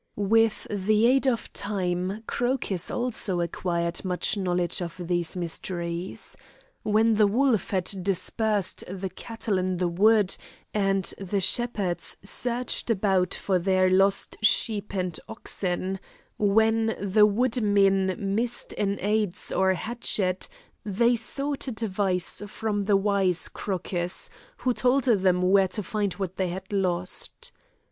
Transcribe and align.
With 0.15 0.65
the 0.71 1.05
aid 1.05 1.27
of 1.27 1.53
time, 1.53 2.23
Crocus 2.25 2.89
also 2.89 3.39
acquired 3.39 4.03
much 4.03 4.35
knowledge 4.35 4.81
of 4.81 4.99
these 5.05 5.37
mysteries. 5.37 6.35
When 6.81 7.13
the 7.13 7.27
wolf 7.27 7.69
had 7.69 7.99
dispersed 8.01 8.83
the 8.89 9.09
cattle 9.11 9.59
in 9.59 9.77
the 9.77 9.87
wood, 9.87 10.35
and 10.73 11.03
the 11.19 11.39
shepherds 11.39 12.17
searched 12.23 12.89
about 12.89 13.35
for 13.35 13.59
their 13.59 13.91
lost 13.91 14.43
sheep 14.43 14.95
and 14.95 15.19
oxen; 15.29 15.99
when 16.39 16.95
the 16.99 17.27
woodmen 17.27 18.15
missed 18.17 18.73
an 18.79 18.97
adze 19.01 19.51
or 19.53 19.69
a 19.69 19.75
hatchet, 19.75 20.47
they 20.83 21.15
sought 21.15 21.67
advice 21.67 22.41
from 22.47 22.85
the 22.85 22.97
wise 22.97 23.47
Crocus, 23.49 24.31
who 24.57 24.73
told 24.73 25.03
them 25.03 25.43
where 25.43 25.67
to 25.67 25.83
find 25.83 26.13
what 26.13 26.37
they 26.37 26.47
had 26.47 26.73
lost. 26.73 27.51